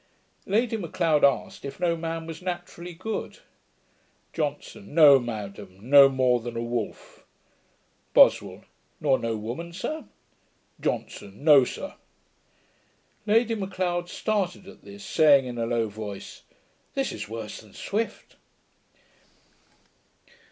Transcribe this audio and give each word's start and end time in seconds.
Lady 0.47 0.77
M'Leod 0.77 1.23
asked, 1.23 1.63
if 1.63 1.79
no 1.79 1.95
man 1.95 2.25
was 2.25 2.41
naturally 2.41 2.95
good. 2.95 3.37
JOHNSON. 4.33 4.91
'No, 4.95 5.19
madam, 5.19 5.77
no 5.79 6.09
more 6.09 6.39
than 6.39 6.57
a 6.57 6.63
wolf.' 6.63 7.23
BOSWELL. 8.15 8.63
'Nor 8.99 9.19
no 9.19 9.37
woman, 9.37 9.71
sir?' 9.71 10.05
JOHNSON. 10.81 11.43
'No, 11.43 11.63
sir.' 11.63 11.97
Lady 13.27 13.53
M'Leod 13.53 14.09
started 14.09 14.67
at 14.67 14.83
this, 14.83 15.05
saying, 15.05 15.45
in 15.45 15.59
a 15.59 15.67
low 15.67 15.87
voice, 15.87 16.41
'This 16.95 17.11
is 17.11 17.29
worse 17.29 17.61
than 17.61 17.73
Swift.' 17.75 18.37